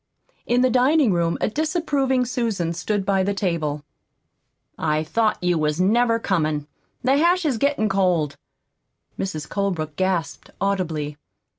In 0.47 0.61
the 0.61 0.71
dining 0.71 1.13
room 1.13 1.37
a 1.41 1.47
disapproving 1.47 2.25
Susan 2.25 2.73
stood 2.73 3.05
by 3.05 3.21
the 3.21 3.35
table. 3.35 3.83
"I 4.75 5.03
thought 5.03 5.37
you 5.43 5.59
wasn't 5.59 5.91
never 5.91 6.17
comin'. 6.17 6.65
The 7.03 7.17
hash 7.17 7.45
is 7.45 7.59
gettin' 7.59 7.87
cold." 7.87 8.35
Mrs. 9.19 9.47
Colebrook 9.47 9.95
gasped 9.97 10.49
audibly. 10.59 11.17